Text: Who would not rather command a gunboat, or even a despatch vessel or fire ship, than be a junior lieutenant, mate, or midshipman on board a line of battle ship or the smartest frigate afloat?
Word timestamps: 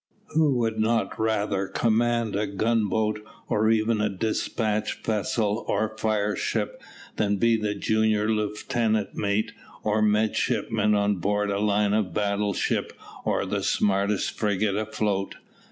Who 0.33 0.57
would 0.57 0.79
not 0.79 1.19
rather 1.19 1.67
command 1.67 2.35
a 2.35 2.47
gunboat, 2.47 3.19
or 3.47 3.69
even 3.69 4.01
a 4.01 4.09
despatch 4.09 5.03
vessel 5.03 5.63
or 5.67 5.95
fire 5.95 6.35
ship, 6.35 6.81
than 7.17 7.37
be 7.37 7.61
a 7.63 7.75
junior 7.75 8.27
lieutenant, 8.27 9.13
mate, 9.13 9.51
or 9.83 10.01
midshipman 10.01 10.95
on 10.95 11.17
board 11.17 11.51
a 11.51 11.59
line 11.59 11.93
of 11.93 12.15
battle 12.15 12.53
ship 12.55 12.93
or 13.25 13.45
the 13.45 13.61
smartest 13.61 14.31
frigate 14.39 14.75
afloat? 14.75 15.35